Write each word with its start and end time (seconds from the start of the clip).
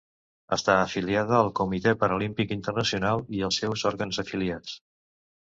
Està 0.55 0.77
afiliada 0.85 1.35
al 1.39 1.49
Comitè 1.59 1.93
Paralímpic 2.05 2.55
Internacional 2.57 3.23
i 3.41 3.45
els 3.49 3.63
seus 3.65 3.85
òrgans 3.91 4.23
afiliats. 4.25 4.75